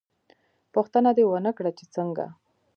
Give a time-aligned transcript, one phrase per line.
[0.73, 2.25] _پوښتنه دې ونه کړه چې څنګه؟